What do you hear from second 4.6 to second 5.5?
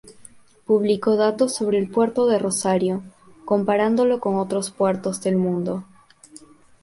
puertos del